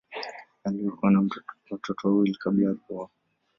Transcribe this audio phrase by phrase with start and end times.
[0.63, 1.29] Aliwahi kuwa na
[1.69, 3.09] watoto wawili kabla ya kuoa.